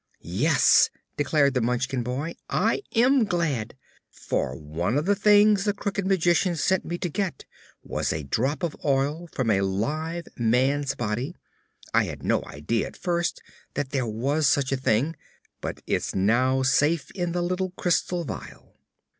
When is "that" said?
13.75-13.91